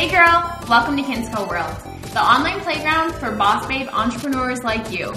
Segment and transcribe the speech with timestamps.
[0.00, 1.76] Hey girl, welcome to Kinsco World,
[2.14, 5.12] the online playground for boss babe entrepreneurs like you.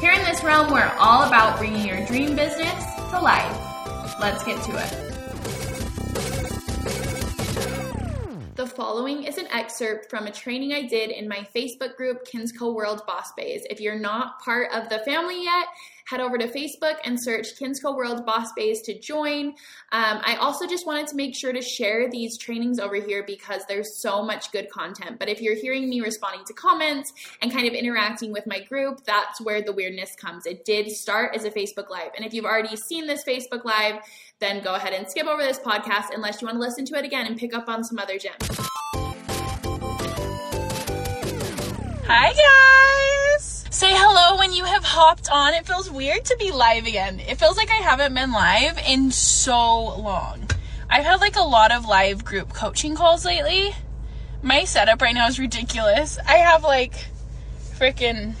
[0.00, 2.72] Here in this realm, we're all about bringing your dream business
[3.10, 3.54] to life.
[4.18, 5.04] Let's get to it.
[8.56, 12.74] The following is an excerpt from a training I did in my Facebook group, Kinsco
[12.74, 13.66] World Boss Babes.
[13.68, 15.66] If you're not part of the family yet,
[16.04, 19.48] head over to Facebook and search Kinsco World Boss Babes to join.
[19.92, 23.62] Um, I also just wanted to make sure to share these trainings over here because
[23.68, 25.18] there's so much good content.
[25.18, 29.04] But if you're hearing me responding to comments and kind of interacting with my group,
[29.04, 30.46] that's where the weirdness comes.
[30.46, 32.10] It did start as a Facebook Live.
[32.16, 34.00] And if you've already seen this Facebook Live,
[34.40, 37.04] then go ahead and skip over this podcast unless you want to listen to it
[37.04, 38.48] again and pick up on some other gems.
[42.06, 43.03] Hi, guys!
[43.74, 45.52] Say hello when you have hopped on.
[45.52, 47.18] It feels weird to be live again.
[47.18, 50.48] It feels like I haven't been live in so long.
[50.88, 53.74] I've had like a lot of live group coaching calls lately.
[54.42, 56.20] My setup right now is ridiculous.
[56.24, 57.06] I have like
[57.76, 58.34] freaking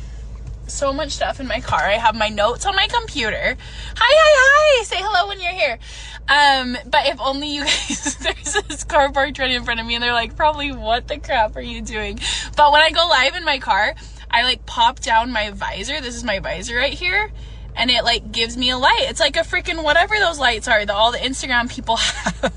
[0.68, 1.80] so much stuff in my car.
[1.80, 3.56] I have my notes on my computer.
[3.96, 4.84] Hi, hi, hi!
[4.84, 5.80] Say hello when you're here.
[6.28, 9.96] Um, but if only you guys, there's this car parked right in front of me
[9.96, 12.20] and they're like, probably, what the crap are you doing?
[12.56, 13.96] But when I go live in my car,
[14.34, 16.00] I like pop down my visor.
[16.00, 17.30] This is my visor right here.
[17.76, 19.06] And it like gives me a light.
[19.08, 22.52] It's like a freaking whatever those lights are that all the Instagram people have.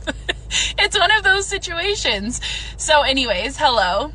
[0.79, 2.41] it's one of those situations.
[2.77, 4.11] So, anyways, hello.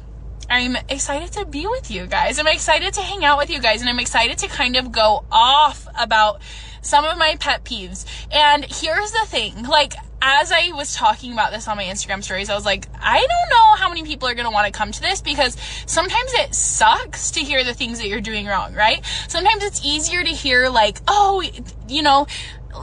[0.50, 2.40] I'm excited to be with you guys.
[2.40, 5.24] I'm excited to hang out with you guys and I'm excited to kind of go
[5.30, 6.42] off about
[6.82, 8.04] some of my pet peeves.
[8.32, 9.94] And here's the thing, like
[10.24, 13.50] as I was talking about this on my Instagram stories, I was like, I don't
[13.50, 15.56] know how many people are going to want to come to this because
[15.86, 19.04] sometimes it sucks to hear the things that you're doing wrong, right?
[19.26, 21.42] Sometimes it's easier to hear like, oh,
[21.88, 22.28] you know,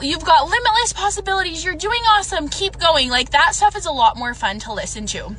[0.01, 3.09] you've got limitless possibilities, you're doing awesome, keep going.
[3.09, 5.35] Like that stuff is a lot more fun to listen to.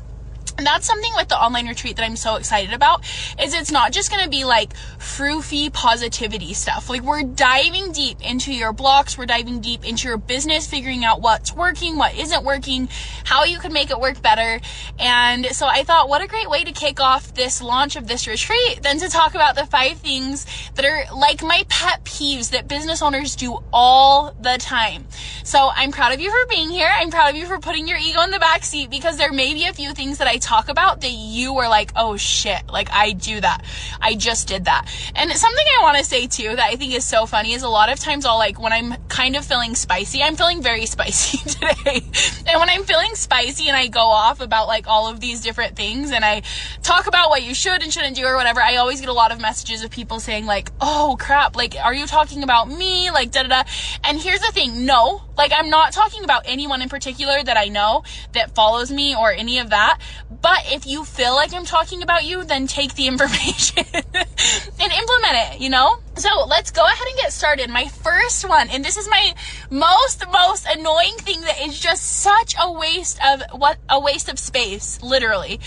[0.63, 3.03] That's something with the online retreat that I'm so excited about
[3.39, 6.89] is it's not just going to be like froofy positivity stuff.
[6.89, 11.21] Like we're diving deep into your blocks, we're diving deep into your business, figuring out
[11.21, 12.89] what's working, what isn't working,
[13.23, 14.59] how you can make it work better.
[14.99, 18.27] And so I thought what a great way to kick off this launch of this
[18.27, 22.67] retreat than to talk about the five things that are like my pet peeves that
[22.67, 25.05] business owners do all the time.
[25.43, 26.89] So I'm proud of you for being here.
[26.91, 29.53] I'm proud of you for putting your ego in the back seat because there may
[29.53, 32.67] be a few things that I talk talk about that you were like, oh shit,
[32.67, 33.63] like I do that.
[34.01, 34.85] I just did that.
[35.15, 37.69] And something I want to say too that I think is so funny is a
[37.69, 41.37] lot of times I'll like, when I'm kind of feeling spicy, I'm feeling very spicy
[41.37, 42.01] today.
[42.47, 45.77] and when I'm feeling spicy and I go off about like all of these different
[45.77, 46.41] things and I
[46.83, 49.31] talk about what you should and shouldn't do or whatever, I always get a lot
[49.31, 53.09] of messages of people saying like, oh crap, like, are you talking about me?
[53.09, 53.63] Like, da da da.
[54.03, 54.85] And here's the thing.
[54.85, 59.15] No, like, I'm not talking about anyone in particular that I know that follows me
[59.15, 59.99] or any of that.
[60.41, 65.33] But if you feel like I'm talking about you, then take the information and implement
[65.33, 65.97] it, you know?
[66.15, 67.69] So let's go ahead and get started.
[67.69, 69.33] My first one, and this is my
[69.69, 74.37] most, most annoying thing that is just such a waste of what, a waste of
[74.37, 75.59] space, literally,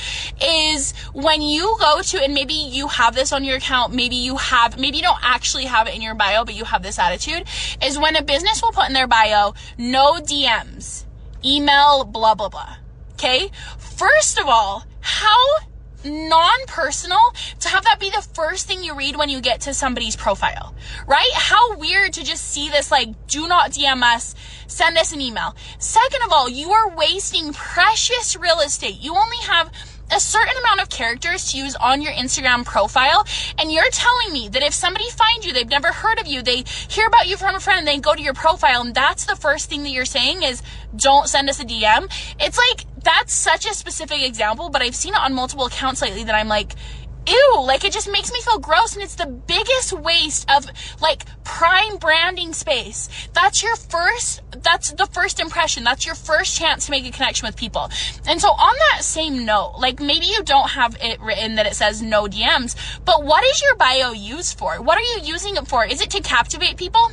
[0.43, 4.37] is when you go to, and maybe you have this on your account, maybe you
[4.37, 7.45] have, maybe you don't actually have it in your bio, but you have this attitude,
[7.83, 11.05] is when a business will put in their bio, no DMs,
[11.45, 12.77] email, blah, blah, blah.
[13.15, 13.51] Okay?
[13.97, 15.59] First of all, how
[16.05, 17.21] non-personal
[17.61, 20.75] to have that be the first thing you read when you get to somebody's profile,
[21.07, 21.31] right?
[21.35, 24.35] How weird to just see this like, do not DM us,
[24.67, 25.55] send us an email.
[25.79, 29.01] Second of all, you are wasting precious real estate.
[29.01, 29.71] You only have
[30.11, 33.27] a certain amount of characters to use on your Instagram profile.
[33.59, 36.65] And you're telling me that if somebody finds you, they've never heard of you, they
[36.89, 39.37] hear about you from a friend, and they go to your profile, and that's the
[39.37, 40.63] first thing that you're saying is,
[40.97, 42.11] don't send us a DM.
[42.41, 46.25] It's like, that's such a specific example, but I've seen it on multiple accounts lately
[46.25, 46.75] that I'm like,
[47.27, 50.67] ew, like it just makes me feel gross and it's the biggest waste of
[51.01, 53.09] like prime branding space.
[53.33, 55.85] That's your first, that's the first impression.
[55.85, 57.91] That's your first chance to make a connection with people.
[58.27, 61.75] And so on that same note, like maybe you don't have it written that it
[61.75, 64.81] says no DMs, but what is your bio used for?
[64.83, 65.85] What are you using it for?
[65.85, 67.11] Is it to captivate people?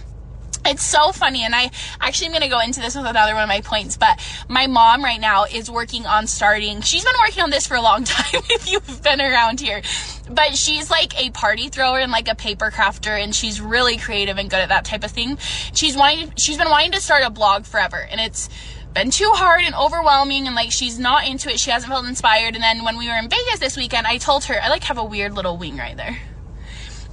[0.64, 3.44] It's so funny, and I actually am going to go into this with another one
[3.44, 3.98] of my points.
[3.98, 6.82] But my mom right now is working on starting.
[6.82, 8.42] She's been working on this for a long time.
[8.50, 9.82] if you've been around here,
[10.30, 14.38] but she's like a party thrower and like a paper crafter, and she's really creative
[14.38, 15.38] and good at that type of thing.
[15.74, 16.32] She's wanting.
[16.38, 18.48] She's been wanting to start a blog forever, and it's
[18.94, 22.56] been too hard and overwhelming and like she's not into it she hasn't felt inspired
[22.56, 24.98] and then when we were in vegas this weekend i told her i like have
[24.98, 26.20] a weird little wing right there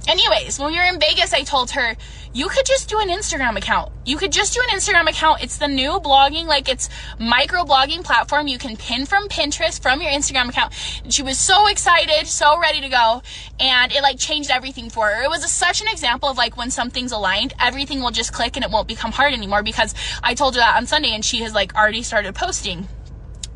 [0.07, 1.95] Anyways, when we were in Vegas, I told her,
[2.33, 3.91] you could just do an Instagram account.
[4.05, 5.43] You could just do an Instagram account.
[5.43, 8.47] It's the new blogging, like it's micro blogging platform.
[8.47, 10.73] You can pin from Pinterest from your Instagram account.
[11.03, 13.21] And she was so excited, so ready to go.
[13.59, 15.23] And it like changed everything for her.
[15.23, 18.55] It was a, such an example of like when something's aligned, everything will just click
[18.55, 19.93] and it won't become hard anymore because
[20.23, 22.87] I told her that on Sunday and she has like already started posting.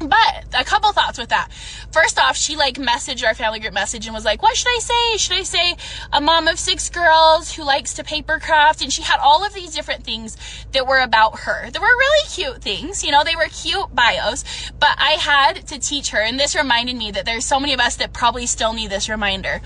[0.08, 1.50] But a couple thoughts with that.
[1.92, 4.80] First off, she like messaged our family group message and was like, "What should I
[4.80, 5.18] say?
[5.18, 5.76] Should I say
[6.12, 9.54] a mom of six girls who likes to paper craft?" And she had all of
[9.54, 10.38] these different things
[10.72, 11.70] that were about her.
[11.70, 14.44] They were really cute things, you know, they were cute bios,
[14.80, 17.80] but I had to teach her and this reminded me that there's so many of
[17.80, 19.62] us that probably still need this reminder.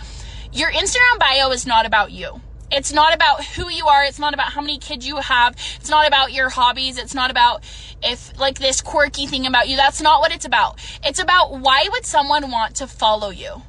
[0.51, 2.41] Your Instagram bio is not about you.
[2.69, 4.03] It's not about who you are.
[4.03, 5.55] It's not about how many kids you have.
[5.79, 6.97] It's not about your hobbies.
[6.97, 7.63] It's not about
[8.03, 9.77] if like this quirky thing about you.
[9.77, 10.79] That's not what it's about.
[11.03, 13.61] It's about why would someone want to follow you?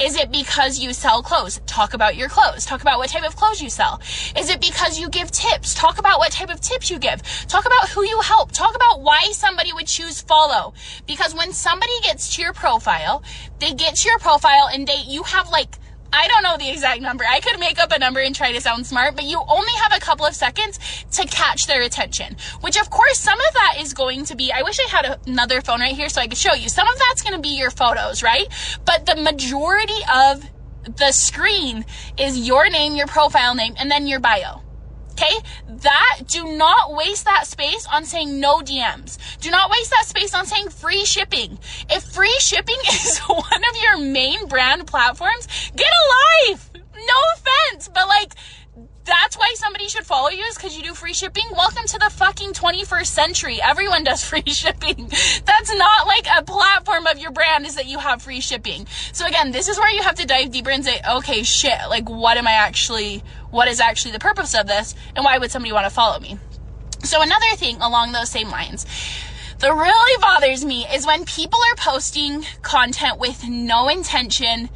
[0.00, 1.60] Is it because you sell clothes?
[1.66, 2.64] Talk about your clothes.
[2.64, 4.00] Talk about what type of clothes you sell.
[4.34, 5.74] Is it because you give tips?
[5.74, 7.20] Talk about what type of tips you give.
[7.48, 8.50] Talk about who you help.
[8.52, 10.72] Talk about why somebody would choose follow.
[11.06, 13.22] Because when somebody gets to your profile,
[13.58, 15.76] they get to your profile and they, you have like
[16.12, 17.24] I don't know the exact number.
[17.28, 19.92] I could make up a number and try to sound smart, but you only have
[19.94, 20.78] a couple of seconds
[21.12, 22.36] to catch their attention.
[22.60, 25.60] Which, of course, some of that is going to be, I wish I had another
[25.60, 26.68] phone right here so I could show you.
[26.68, 28.48] Some of that's going to be your photos, right?
[28.84, 30.44] But the majority of
[30.96, 31.84] the screen
[32.18, 34.62] is your name, your profile name, and then your bio.
[35.20, 35.34] Okay?
[35.68, 39.18] That, do not waste that space on saying no DMs.
[39.40, 41.58] Do not waste that space on saying free shipping.
[41.90, 45.46] If free shipping is one of your main brand platforms,
[45.76, 46.70] get a life!
[46.74, 48.34] No offense, but like,
[49.10, 51.42] that's why somebody should follow you is because you do free shipping.
[51.50, 53.60] Welcome to the fucking 21st century.
[53.60, 55.08] Everyone does free shipping.
[55.44, 58.86] That's not like a platform of your brand is that you have free shipping.
[59.12, 62.08] So again, this is where you have to dive deeper and say, okay, shit, like
[62.08, 65.72] what am I actually, what is actually the purpose of this and why would somebody
[65.72, 66.38] want to follow me?
[67.02, 68.86] So another thing along those same lines,
[69.58, 74.70] that really bothers me is when people are posting content with no intention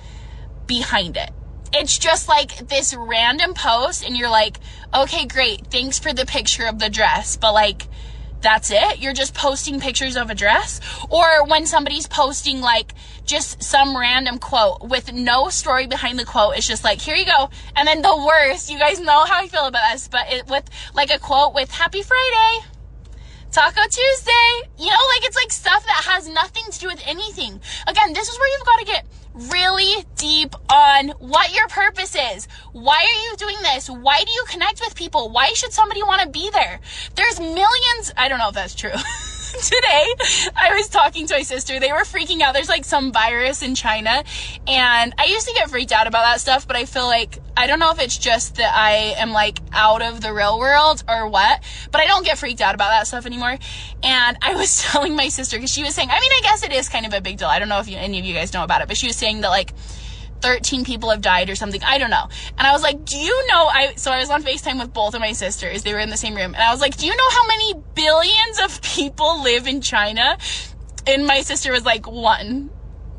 [0.67, 1.31] behind it
[1.75, 4.59] it's just like this random post and you're like,
[4.95, 5.67] okay, great.
[5.69, 7.37] Thanks for the picture of the dress.
[7.37, 7.89] But like,
[8.41, 9.01] that's it?
[9.01, 10.81] You're just posting pictures of a dress?
[11.11, 12.95] Or when somebody's posting like
[13.25, 17.25] just some random quote with no story behind the quote, it's just like, here you
[17.25, 17.51] go.
[17.75, 20.69] And then the worst, you guys know how I feel about this, but it with
[20.95, 22.67] like a quote with Happy Friday.
[23.51, 24.69] Taco Tuesday.
[24.79, 27.61] You know, like it's like stuff that has nothing to do with anything.
[27.87, 32.49] Again, this is where you've got to get really deep on what your purpose is.
[32.73, 33.89] Why are you doing this?
[33.91, 35.31] Why do you connect with people?
[35.31, 36.81] Why should somebody want to be there?
[37.15, 38.93] There's millions, I don't know if that's true.
[39.63, 40.15] Today,
[40.57, 41.79] I was talking to my sister.
[41.79, 42.55] They were freaking out.
[42.55, 44.25] There's like some virus in China.
[44.67, 47.69] And I used to get freaked out about that stuff, but I feel like I
[47.69, 51.29] don't know if it's just that I am like out of the real world or
[51.29, 51.63] what,
[51.93, 53.57] but I don't get freaked out about that stuff anymore.
[54.03, 56.73] And I was telling my sister because she was saying, I mean, I guess it
[56.73, 57.49] is kind of a big deal.
[57.49, 59.15] I don't know if you, any of you guys know about it, but she was
[59.17, 59.73] saying that like
[60.45, 61.83] 13 people have died or something.
[61.83, 62.29] I don't know.
[62.59, 65.15] And I was like, do you know, I, so I was on FaceTime with both
[65.15, 65.83] of my sisters.
[65.83, 66.55] They were in the same room.
[66.55, 70.37] And I was like, do you know how many billions of people live in China?
[71.07, 72.69] And my sister was like, one.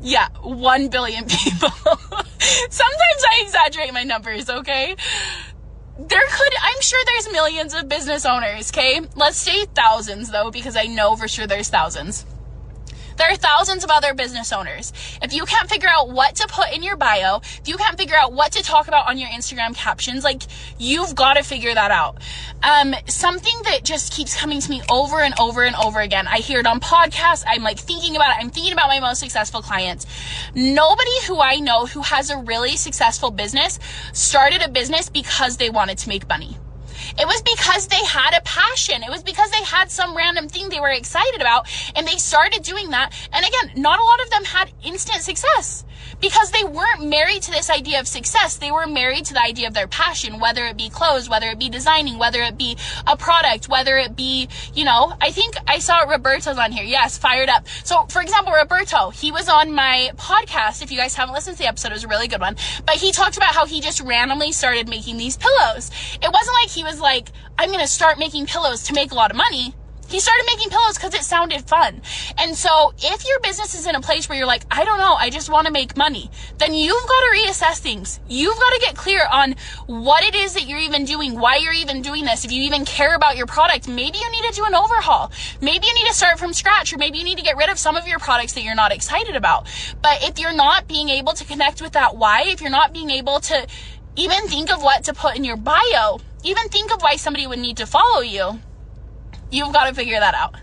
[0.00, 1.70] Yeah, one billion people.
[2.38, 4.94] Sometimes I exaggerate my numbers, okay?
[5.98, 9.00] There could, I'm sure there's millions of business owners, okay?
[9.16, 12.24] Let's say thousands though, because I know for sure there's thousands.
[13.16, 14.92] There are thousands of other business owners.
[15.22, 18.16] If you can't figure out what to put in your bio, if you can't figure
[18.16, 20.42] out what to talk about on your Instagram captions, like
[20.78, 22.18] you've got to figure that out.
[22.62, 26.26] Um, something that just keeps coming to me over and over and over again.
[26.26, 27.44] I hear it on podcasts.
[27.46, 28.36] I'm like thinking about it.
[28.42, 30.06] I'm thinking about my most successful clients.
[30.54, 33.78] Nobody who I know who has a really successful business
[34.12, 36.56] started a business because they wanted to make money.
[37.18, 39.02] It was because they had a passion.
[39.02, 42.62] It was because they had some random thing they were excited about and they started
[42.62, 43.12] doing that.
[43.32, 45.84] And again, not a lot of them had instant success
[46.20, 48.56] because they weren't married to this idea of success.
[48.56, 51.58] They were married to the idea of their passion, whether it be clothes, whether it
[51.58, 55.78] be designing, whether it be a product, whether it be, you know, I think I
[55.78, 56.84] saw Roberto's on here.
[56.84, 57.66] Yes, fired up.
[57.84, 60.82] So, for example, Roberto, he was on my podcast.
[60.82, 62.56] If you guys haven't listened to the episode, it was a really good one.
[62.84, 65.90] But he talked about how he just randomly started making these pillows.
[66.22, 69.14] It wasn't like he was like, I'm going to start making pillows to make a
[69.14, 69.74] lot of money
[70.08, 72.00] he started making pillows because it sounded fun.
[72.38, 75.14] And so if your business is in a place where you're like, I don't know,
[75.14, 78.20] I just want to make money, then you've got to reassess things.
[78.28, 81.72] You've got to get clear on what it is that you're even doing, why you're
[81.72, 82.44] even doing this.
[82.44, 85.32] If you even care about your product, maybe you need to do an overhaul.
[85.60, 87.78] Maybe you need to start from scratch or maybe you need to get rid of
[87.78, 89.66] some of your products that you're not excited about.
[90.02, 93.10] But if you're not being able to connect with that why, if you're not being
[93.10, 93.66] able to
[94.18, 96.18] Even think of what to put in your bio.
[96.46, 98.60] Even think of why somebody would need to follow you.
[99.50, 100.54] You've got to figure that out.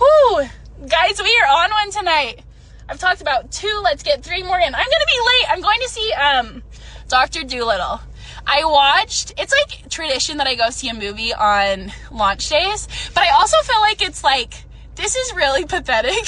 [0.00, 0.48] Whoo,
[0.88, 2.42] Guys, we are on one tonight.
[2.88, 3.80] I've talked about two.
[3.84, 4.74] Let's get three more in.
[4.74, 5.50] I'm to be late.
[5.50, 6.62] I'm going to see um,
[7.08, 7.42] Dr.
[7.44, 8.00] Dolittle.
[8.46, 13.22] I watched, it's like tradition that I go see a movie on launch days, but
[13.22, 14.54] I also feel like it's like,
[14.94, 16.14] this is really pathetic.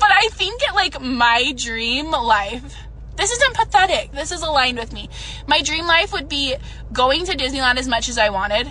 [0.00, 2.74] but I think it like my dream life.
[3.16, 4.12] This isn't pathetic.
[4.12, 5.08] This is aligned with me.
[5.46, 6.56] My dream life would be
[6.92, 8.70] going to Disneyland as much as I wanted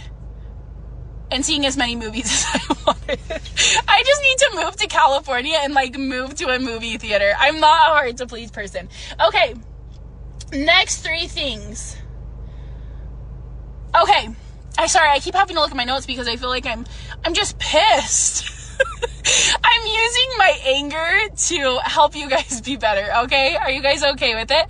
[1.31, 3.19] and seeing as many movies as I wanted.
[3.87, 7.33] I just need to move to California and like move to a movie theater.
[7.37, 8.89] I'm not a hard to please person.
[9.25, 9.55] Okay.
[10.53, 11.97] Next three things.
[13.95, 14.29] Okay.
[14.77, 16.85] I sorry, I keep having to look at my notes because I feel like I'm
[17.23, 18.49] I'm just pissed.
[19.63, 23.55] I'm using my anger to help you guys be better, okay?
[23.55, 24.65] Are you guys okay with it?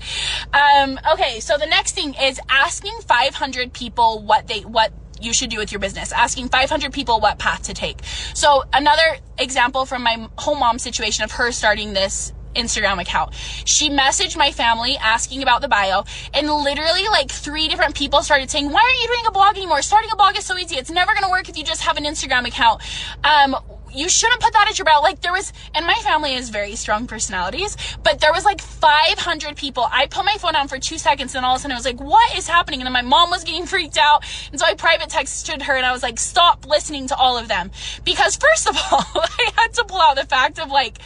[0.54, 5.50] Um, okay, so the next thing is asking 500 people what they what you should
[5.50, 8.00] do with your business, asking 500 people what path to take.
[8.34, 13.34] So another example from my home mom situation of her starting this Instagram account.
[13.66, 18.50] She messaged my family asking about the bio, and literally like three different people started
[18.50, 19.82] saying, "Why aren't you doing a blog anymore?
[19.82, 20.78] Starting a blog is so easy.
[20.78, 22.82] It's never to work if you just have an Instagram account."
[23.24, 23.56] Um,
[23.96, 25.04] you shouldn't put that at your belt.
[25.04, 29.56] Like there was, and my family is very strong personalities, but there was like 500
[29.56, 29.88] people.
[29.92, 31.86] I put my phone down for two seconds and all of a sudden I was
[31.86, 32.82] like, what is happening?
[32.82, 34.24] And then my mom was getting freaked out.
[34.52, 37.48] And so I private texted her and I was like, stop listening to all of
[37.48, 37.72] them.
[38.04, 41.00] Because first of all, I had to pull out the fact of like,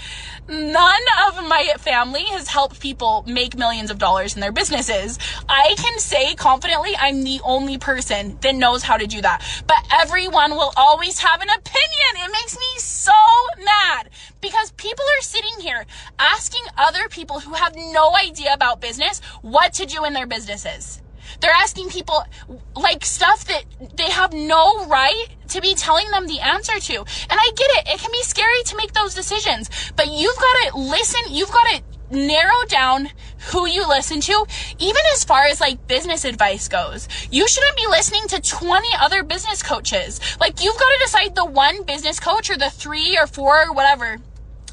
[0.47, 5.19] none of my family has helped people make millions of dollars in their businesses.
[5.47, 9.43] I can say confidently I'm the only person that knows how to do that.
[9.67, 12.25] But everyone will always have an opinion.
[12.25, 13.11] It makes me so
[13.63, 14.09] mad
[14.41, 15.85] because people are sitting here
[16.17, 21.01] asking other people who have no idea about business what to do in their businesses.
[21.41, 22.23] They're asking people
[22.75, 23.63] like stuff that
[23.95, 26.95] they have no right to be telling them the answer to.
[26.95, 27.87] And I get it.
[27.87, 31.21] It can be scary to make those decisions, but you've got to listen.
[31.29, 33.09] You've got to narrow down
[33.51, 34.45] who you listen to,
[34.79, 37.07] even as far as like business advice goes.
[37.31, 40.19] You shouldn't be listening to 20 other business coaches.
[40.39, 43.73] Like you've got to decide the one business coach or the three or four or
[43.73, 44.17] whatever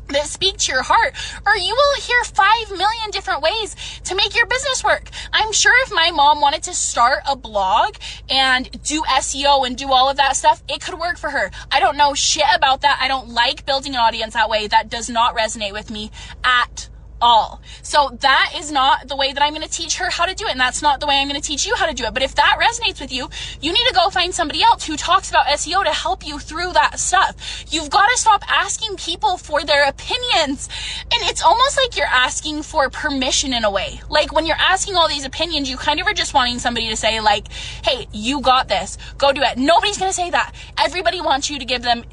[0.09, 1.15] that speak to your heart,
[1.45, 3.75] or you will hear five million different ways
[4.05, 5.11] to make your business work.
[5.33, 7.97] I'm sure if my mom wanted to start a blog
[8.29, 11.51] and do SEO and do all of that stuff, it could work for her.
[11.71, 12.99] I don't know shit about that.
[13.01, 14.67] I don't like building an audience that way.
[14.67, 16.11] That does not resonate with me
[16.45, 16.89] at
[17.21, 17.61] all.
[17.83, 20.47] So that is not the way that I'm going to teach her how to do
[20.47, 20.53] it.
[20.53, 22.15] And that's not the way I'm going to teach you how to do it.
[22.15, 23.29] But if that resonates with you,
[23.61, 26.73] you need to go find somebody else who talks about SEO to help you through
[26.73, 27.65] that stuff.
[27.71, 30.69] You've got to stop asking people for their opinions.
[31.13, 34.01] And it's almost like you're asking for permission in a way.
[34.09, 36.97] Like when you're asking all these opinions, you kind of are just wanting somebody to
[36.97, 38.99] say like, Hey, you got this.
[39.19, 39.59] Go do it.
[39.59, 40.55] Nobody's going to say that.
[40.79, 42.05] Everybody wants you to give them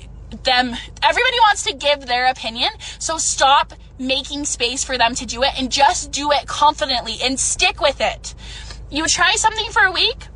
[0.44, 5.44] them everybody wants to give their opinion so stop making space for them to do
[5.44, 8.34] it and just do it confidently and stick with it.
[8.90, 10.28] You try something for a week,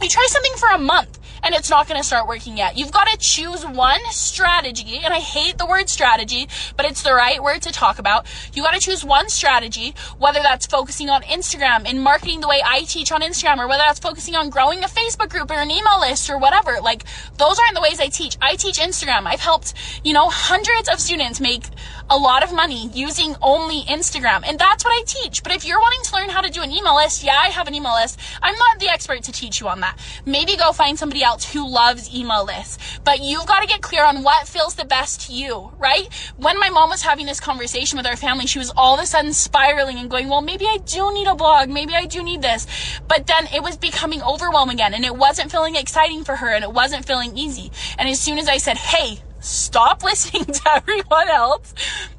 [0.00, 2.76] you try something for a month and it's not going to start working yet.
[2.76, 7.12] You've got to choose one strategy, and I hate the word strategy, but it's the
[7.12, 8.26] right word to talk about.
[8.54, 12.62] You got to choose one strategy, whether that's focusing on Instagram and marketing the way
[12.64, 15.70] I teach on Instagram, or whether that's focusing on growing a Facebook group or an
[15.70, 16.80] email list or whatever.
[16.80, 17.04] Like,
[17.36, 18.36] those aren't the ways I teach.
[18.40, 19.26] I teach Instagram.
[19.26, 21.64] I've helped, you know, hundreds of students make
[22.08, 24.42] a lot of money using only Instagram.
[24.46, 25.42] And that's what I teach.
[25.42, 27.68] But if you're wanting to learn how to do an email list, yeah, I have
[27.68, 28.18] an email list.
[28.42, 29.98] I'm not the expert to teach you on that.
[30.24, 32.78] Maybe go find somebody else who loves email lists.
[33.02, 36.08] But you've got to get clear on what feels the best to you, right?
[36.36, 39.06] When my mom was having this conversation with our family, she was all of a
[39.06, 41.68] sudden spiraling and going, well, maybe I do need a blog.
[41.68, 42.66] Maybe I do need this.
[43.08, 46.62] But then it was becoming overwhelming again and it wasn't feeling exciting for her and
[46.62, 47.72] it wasn't feeling easy.
[47.98, 51.74] And as soon as I said, hey, stop listening to everyone else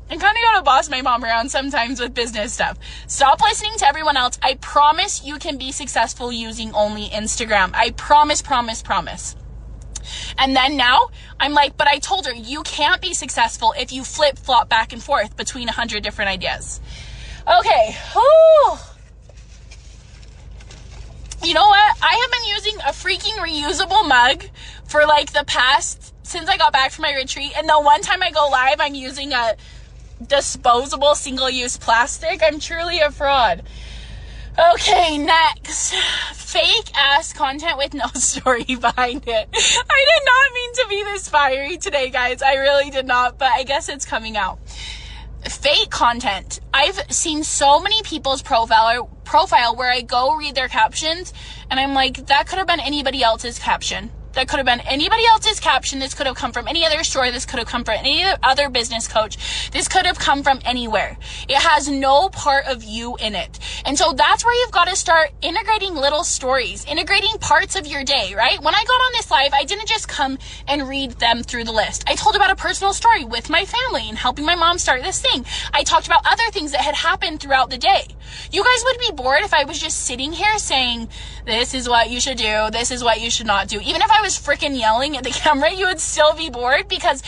[0.09, 2.77] and kind of gotta boss my mom around sometimes with business stuff.
[3.07, 4.37] Stop listening to everyone else.
[4.41, 7.71] I promise you can be successful using only Instagram.
[7.73, 9.35] I promise, promise, promise.
[10.37, 14.03] And then now I'm like, but I told her you can't be successful if you
[14.03, 16.79] flip flop back and forth between a hundred different ideas.
[17.47, 17.95] Okay.
[18.13, 18.77] Whew.
[21.43, 21.97] You know what?
[22.01, 24.45] I have been using a freaking reusable mug
[24.87, 27.53] for like the past since I got back from my retreat.
[27.55, 29.55] And the one time I go live, I'm using a
[30.25, 32.41] disposable single use plastic.
[32.43, 33.63] I'm truly a fraud.
[34.73, 35.93] Okay, next.
[36.33, 39.49] Fake ass content with no story behind it.
[39.53, 42.41] I did not mean to be this fiery today, guys.
[42.41, 44.59] I really did not, but I guess it's coming out.
[45.47, 46.59] fake content.
[46.73, 51.33] I've seen so many people's profile profile where I go read their captions
[51.69, 54.11] and I'm like, that could have been anybody else's caption.
[54.35, 55.99] That could have been anybody else's caption.
[55.99, 57.31] This could have come from any other store.
[57.31, 59.71] This could have come from any other business coach.
[59.71, 61.17] This could have come from anywhere.
[61.47, 63.59] It has no part of you in it.
[63.85, 68.03] And so that's where you've got to start integrating little stories, integrating parts of your
[68.03, 68.61] day, right?
[68.61, 70.37] When I got on this live, I didn't just come
[70.67, 72.03] and read them through the list.
[72.07, 75.21] I told about a personal story with my family and helping my mom start this
[75.21, 75.45] thing.
[75.73, 78.07] I talked about other things that had happened throughout the day.
[78.51, 81.07] You guys would be bored if I was just sitting here saying,
[81.45, 83.79] this is what you should do, this is what you should not do.
[83.79, 87.21] Even if I was freaking yelling at the camera, you would still be bored because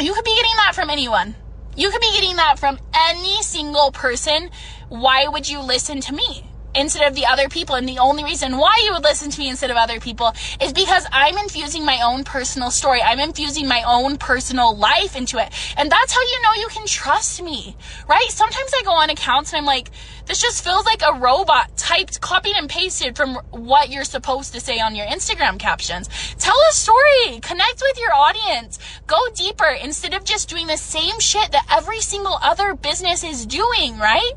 [0.00, 1.34] you could be getting that from anyone.
[1.76, 4.50] You could be getting that from any single person.
[4.88, 6.47] Why would you listen to me?
[6.78, 7.74] Instead of the other people.
[7.74, 10.72] And the only reason why you would listen to me instead of other people is
[10.72, 13.02] because I'm infusing my own personal story.
[13.02, 15.52] I'm infusing my own personal life into it.
[15.76, 17.76] And that's how you know you can trust me,
[18.08, 18.30] right?
[18.30, 19.90] Sometimes I go on accounts and I'm like,
[20.26, 24.60] this just feels like a robot typed, copied and pasted from what you're supposed to
[24.60, 26.08] say on your Instagram captions.
[26.38, 31.18] Tell a story, connect with your audience, go deeper instead of just doing the same
[31.18, 34.32] shit that every single other business is doing, right?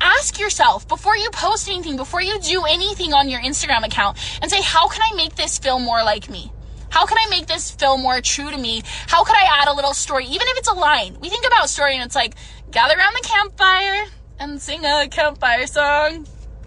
[0.00, 4.50] Ask yourself before you post anything, before you do anything on your Instagram account, and
[4.50, 6.52] say, how can I make this feel more like me?
[6.90, 8.82] How can I make this feel more true to me?
[9.08, 11.16] How could I add a little story, even if it's a line?
[11.20, 12.34] We think about story and it's like,
[12.70, 14.06] gather around the campfire
[14.38, 16.26] and sing a campfire song.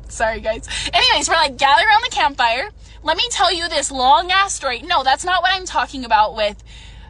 [0.10, 0.68] Sorry, guys.
[0.94, 2.70] Anyways, we're like, gather around the campfire.
[3.04, 4.82] Let me tell you this long ass story.
[4.82, 6.62] No, that's not what I'm talking about with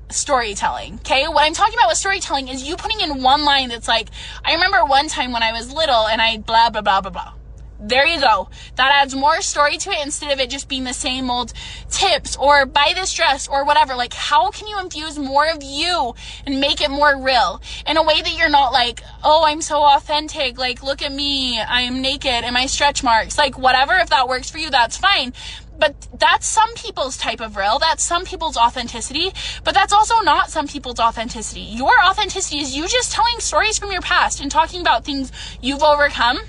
[0.10, 0.96] storytelling.
[0.96, 1.28] Okay.
[1.28, 4.10] What I'm talking about with storytelling is you putting in one line that's like,
[4.44, 7.34] I remember one time when I was little and I blah, blah, blah, blah, blah.
[7.80, 8.50] There you go.
[8.76, 11.54] That adds more story to it instead of it just being the same old
[11.92, 13.94] tips or buy this dress or whatever.
[13.94, 16.16] Like, how can you infuse more of you
[16.48, 19.84] and make it more real in a way that you're not like, oh, I'm so
[19.84, 20.58] authentic.
[20.58, 21.62] Like, look at me.
[21.62, 23.38] I'm naked and my stretch marks.
[23.38, 23.94] Like, whatever.
[23.94, 25.34] If that works for you, that's fine
[25.80, 27.80] but that's some people's type of real.
[27.80, 29.32] That's some people's authenticity,
[29.64, 31.62] but that's also not some people's authenticity.
[31.62, 35.84] Your authenticity is you just telling stories from your past and talking about things you've
[35.84, 36.40] overcome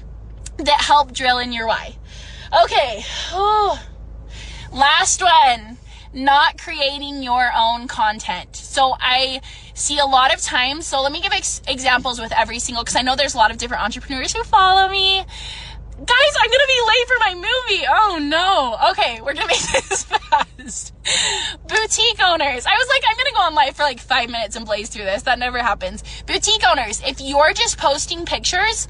[0.58, 1.94] that help drill in your why.
[2.64, 3.04] Okay.
[3.32, 3.80] Oh.
[4.72, 5.78] Last one.
[6.14, 8.56] Not creating your own content.
[8.56, 9.42] So I
[9.74, 12.96] see a lot of times, so let me give ex- examples with every single, because
[12.96, 15.24] I know there's a lot of different entrepreneurs who follow me
[15.98, 17.84] Guys, I'm gonna be late for my movie.
[17.90, 18.90] Oh no.
[18.90, 19.58] Okay, we're gonna make
[19.88, 20.94] this fast.
[21.66, 22.66] Boutique owners.
[22.66, 25.06] I was like, I'm gonna go on live for like five minutes and blaze through
[25.06, 25.22] this.
[25.22, 26.04] That never happens.
[26.24, 28.86] Boutique owners, if you're just posting pictures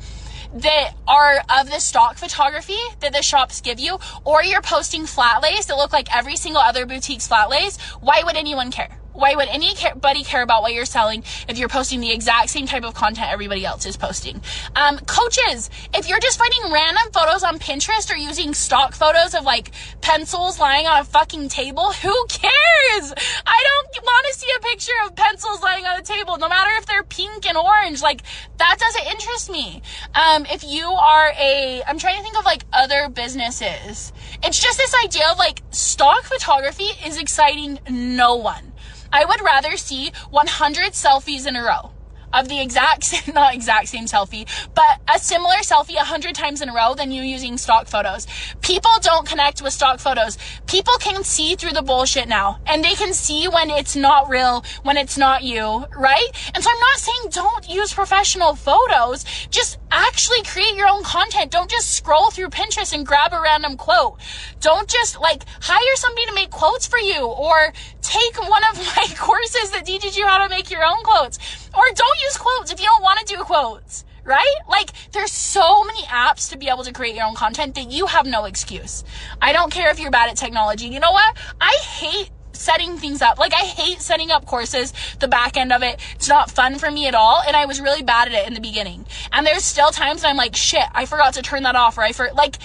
[0.57, 5.43] that are of the stock photography that the shops give you, or you're posting flat
[5.43, 8.98] lays that look like every single other boutique's flat lays, why would anyone care?
[9.19, 12.85] Why would anybody care about what you're selling if you're posting the exact same type
[12.85, 14.41] of content everybody else is posting?
[14.77, 19.43] Um, coaches, if you're just finding random photos on Pinterest or using stock photos of
[19.43, 23.13] like pencils lying on a fucking table, who cares?
[23.45, 26.71] I don't want to see a picture of pencils lying on a table, no matter
[26.77, 28.01] if they're pink and orange.
[28.01, 28.23] Like,
[28.59, 29.83] that doesn't interest me.
[30.15, 34.13] Um, if you are a, I'm trying to think of like other businesses.
[34.45, 38.68] It's just this idea of like stock photography is exciting no one.
[39.13, 41.93] I would rather see 100 selfies in a row
[42.33, 46.69] of the exact not exact same selfie, but a similar selfie a hundred times in
[46.69, 48.27] a row than you using stock photos.
[48.61, 50.39] People don't connect with stock photos.
[50.67, 54.65] People can see through the bullshit now and they can see when it's not real,
[54.83, 56.29] when it's not you, right?
[56.55, 59.25] And so I'm not saying don't use professional photos.
[59.51, 61.51] Just actually create your own content.
[61.51, 64.19] Don't just scroll through Pinterest and grab a random quote.
[64.61, 67.73] Don't just like hire somebody to make quotes for you or
[68.09, 71.39] take one of my courses that teaches you how to make your own quotes
[71.77, 74.57] or don't use quotes if you don't want to do quotes, right?
[74.69, 78.07] Like, there's so many apps to be able to create your own content that you
[78.07, 79.05] have no excuse.
[79.41, 80.87] I don't care if you're bad at technology.
[80.87, 81.37] You know what?
[81.61, 83.39] I hate setting things up.
[83.39, 86.01] Like I hate setting up courses, the back end of it.
[86.17, 87.41] It's not fun for me at all.
[87.47, 89.07] And I was really bad at it in the beginning.
[89.33, 92.13] And there's still times I'm like, shit, I forgot to turn that off or I
[92.13, 92.57] for like,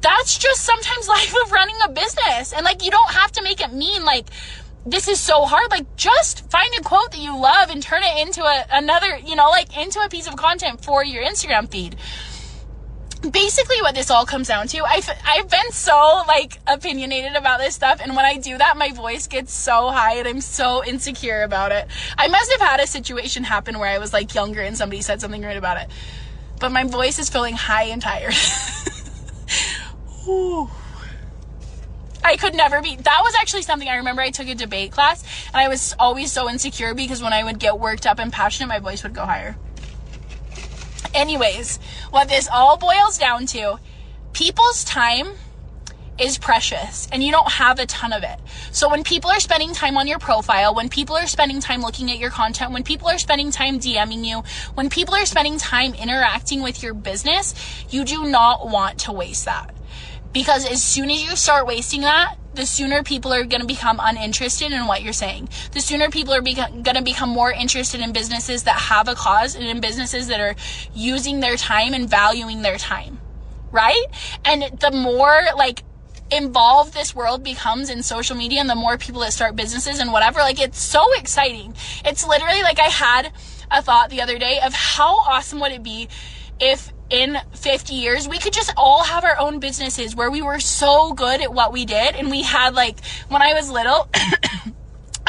[0.00, 2.52] that's just sometimes life of running a business.
[2.52, 4.26] And like, you don't have to make it mean like,
[4.86, 5.70] this is so hard.
[5.70, 9.36] Like, just find a quote that you love and turn it into a, another, you
[9.36, 11.96] know, like into a piece of content for your Instagram feed.
[13.30, 17.74] Basically, what this all comes down to, I've, I've been so like opinionated about this
[17.74, 21.42] stuff, and when I do that, my voice gets so high and I'm so insecure
[21.42, 21.86] about it.
[22.16, 25.20] I must have had a situation happen where I was like younger and somebody said
[25.20, 25.90] something great about it,
[26.60, 28.32] but my voice is feeling high and tired.
[32.22, 32.96] I could never be.
[32.96, 36.30] That was actually something I remember I took a debate class and I was always
[36.30, 39.24] so insecure because when I would get worked up and passionate, my voice would go
[39.24, 39.56] higher.
[41.14, 41.78] Anyways,
[42.10, 43.78] what this all boils down to
[44.32, 45.28] people's time
[46.20, 48.38] is precious and you don't have a ton of it.
[48.72, 52.10] So when people are spending time on your profile, when people are spending time looking
[52.10, 54.42] at your content, when people are spending time DMing you,
[54.74, 57.54] when people are spending time interacting with your business,
[57.88, 59.74] you do not want to waste that.
[60.32, 64.00] Because as soon as you start wasting that, the sooner people are going to become
[64.02, 65.48] uninterested in what you're saying.
[65.72, 69.14] The sooner people are beca- going to become more interested in businesses that have a
[69.14, 70.54] cause and in businesses that are
[70.92, 73.20] using their time and valuing their time.
[73.70, 74.04] Right?
[74.44, 75.84] And the more like
[76.32, 80.12] involved this world becomes in social media and the more people that start businesses and
[80.12, 81.74] whatever, like it's so exciting.
[82.04, 83.32] It's literally like I had
[83.70, 86.08] a thought the other day of how awesome would it be
[86.58, 90.60] if in 50 years we could just all have our own businesses where we were
[90.60, 92.14] so good at what we did.
[92.14, 94.08] And we had like when I was little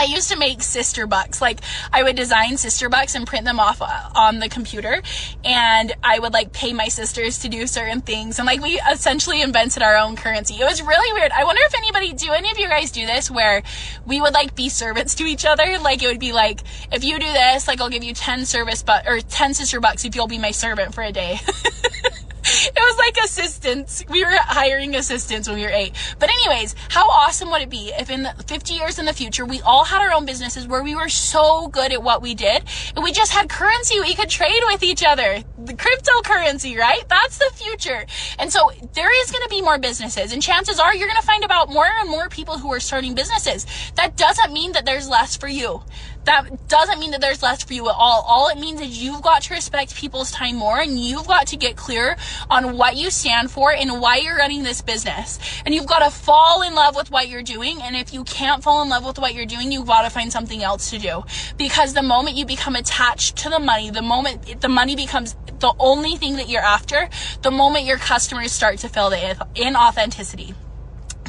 [0.02, 1.44] I used to make sister bucks.
[1.44, 1.60] Like
[1.94, 5.04] I would design sister bucks and print them off uh, on the computer
[5.46, 9.44] and I would like pay my sisters to do certain things and like we essentially
[9.44, 10.56] invented our own currency.
[10.56, 11.32] It was really weird.
[11.32, 13.62] I wonder if anybody do any of you guys do this where
[14.04, 15.78] we would like be servants to each other?
[15.78, 16.62] Like it would be like
[16.92, 20.04] if you do this, like I'll give you 10 service but or 10 sister bucks
[20.04, 21.40] if you'll be my servant for a day.
[22.76, 24.04] it was like assistants.
[24.10, 25.94] We were hiring assistants when we were eight.
[26.20, 29.62] But anyways, how awesome would it be if in 50 years in the future we
[29.62, 32.64] all had our own businesses where we were so good at what we did
[32.96, 35.44] and we just had currency we could trade with each other.
[35.64, 37.08] The cryptocurrency, right?
[37.08, 38.06] That's the future.
[38.38, 41.28] And so there is going to be more businesses and chances are you're going to
[41.28, 43.66] find about more and more people who are starting businesses.
[43.96, 45.84] That doesn't mean that there's less for you
[46.26, 48.24] that doesn't mean that there's less for you at all.
[48.28, 51.58] All it means is you've got to respect people's time more and you've got to
[51.58, 52.16] get clear
[52.50, 55.40] on what you stand for and why you're running this business.
[55.66, 57.82] And you've got to fall in love with what you're doing.
[57.82, 60.32] And if you can't fall in love with what you're doing, you've got to find
[60.32, 61.24] something else to do.
[61.58, 65.74] Because the moment you become attached to the money, the moment the money becomes the
[65.80, 67.10] only thing that you're after,
[67.42, 69.18] the moment your customers start to feel the
[69.56, 70.56] inauthenticity.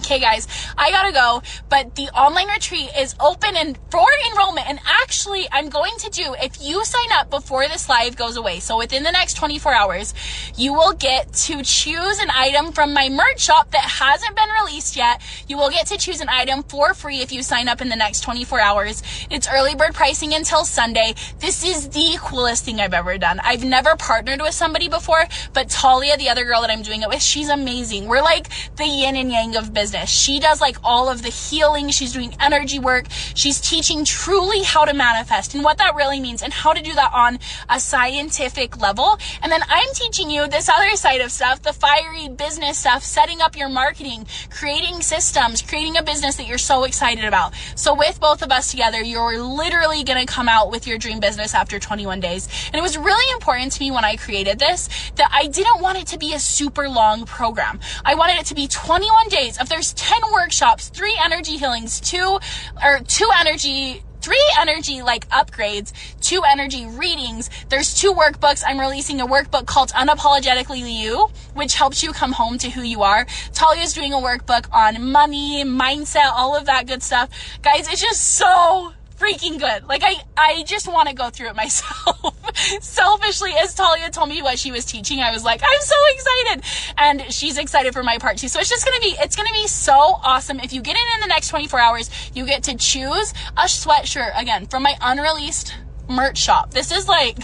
[0.05, 4.69] Okay, guys, I gotta go, but the online retreat is open and for enrollment.
[4.69, 8.59] And actually, I'm going to do, if you sign up before this live goes away,
[8.59, 10.13] so within the next 24 hours,
[10.57, 14.97] you will get to choose an item from my merch shop that hasn't been released
[14.97, 15.23] yet.
[15.47, 17.95] You will get to choose an item for free if you sign up in the
[17.95, 19.05] next 24 hours.
[19.31, 21.15] It's early bird pricing until Sunday.
[21.39, 23.39] This is the coolest thing I've ever done.
[23.45, 27.09] I've never partnered with somebody before, but Talia, the other girl that I'm doing it
[27.09, 28.09] with, she's amazing.
[28.09, 30.11] We're like the yin and yang of business business.
[30.11, 31.91] She does like all of the healing.
[31.91, 33.07] She's doing energy work.
[33.35, 36.95] She's teaching truly how to manifest and what that really means and how to do
[36.95, 39.19] that on a scientific level.
[39.43, 43.41] And then I'm teaching you this other side of stuff, the fiery business stuff, setting
[43.41, 47.53] up your marketing, creating systems, creating a business that you're so excited about.
[47.75, 51.21] So with both of us together, you're literally going to come out with your dream
[51.21, 52.49] business after 21 days.
[52.67, 55.99] And it was really important to me when I created this that I didn't want
[55.99, 57.79] it to be a super long program.
[58.05, 62.39] I wanted it to be 21 days of there's 10 workshops, three energy healings, two
[62.85, 67.51] or two energy three energy like upgrades, two energy readings.
[67.69, 68.63] There's two workbooks.
[68.65, 73.03] I'm releasing a workbook called Unapologetically You, which helps you come home to who you
[73.03, 73.27] are.
[73.53, 77.31] Talia's doing a workbook on money, mindset, all of that good stuff.
[77.63, 78.93] Guys, it's just so
[79.23, 79.89] freaking good.
[79.89, 82.37] Like I, I just want to go through it myself.
[82.81, 86.65] Selfishly, as Talia told me what she was teaching, I was like, I'm so excited.
[86.99, 88.49] And she's excited for my part too.
[88.49, 90.61] So it's just going to be, it's going to be so awesome.
[90.61, 94.39] If you get in in the next 24 hours, you get to choose a sweatshirt
[94.39, 95.75] again from my unreleased
[96.09, 96.73] merch shop.
[96.73, 97.39] This is like,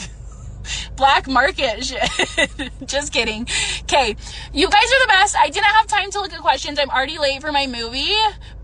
[0.97, 2.73] black market shit.
[2.87, 3.47] Just kidding.
[3.83, 4.17] Okay,
[4.53, 5.37] you guys are the best.
[5.37, 6.79] I didn't have time to look at questions.
[6.79, 8.15] I'm already late for my movie,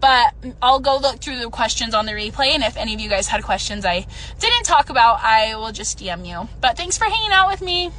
[0.00, 2.48] but I'll go look through the questions on the replay.
[2.48, 4.06] And if any of you guys had questions I
[4.38, 6.48] didn't talk about, I will just DM you.
[6.60, 7.90] But thanks for hanging out with me.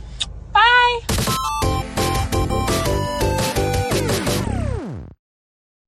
[0.53, 1.51] Bye.